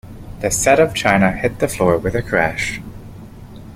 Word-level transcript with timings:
The 0.39 0.49
set 0.49 0.79
of 0.79 0.95
china 0.95 1.31
hit 1.31 1.59
the 1.59 1.67
floor 1.67 1.95
with 1.99 2.15
a 2.15 2.23
crash. 2.23 2.81